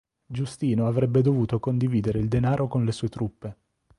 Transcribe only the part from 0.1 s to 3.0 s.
Giustino avrebbe dovuto condividere il denaro con le